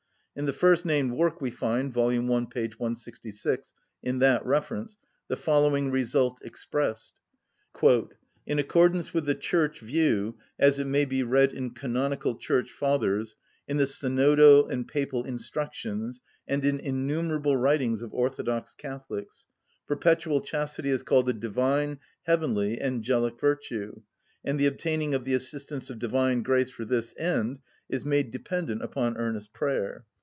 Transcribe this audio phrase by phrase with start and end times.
[0.33, 2.07] In the first‐named work we find, vol.
[2.09, 2.13] i.
[2.49, 2.67] p.
[2.69, 7.13] 166, in that reference, the following result expressed:
[8.47, 13.35] "In accordance with the Church view, as it may be read in canonical Church Fathers,
[13.67, 19.47] in the Synodal and Papal instructions, and in innumerable writings of orthodox Catholics,
[19.85, 24.01] perpetual chastity is called a divine, heavenly, angelic virtue,
[24.45, 27.59] and the obtaining of the assistance of divine grace for this end
[27.89, 30.05] is made dependent upon earnest prayer.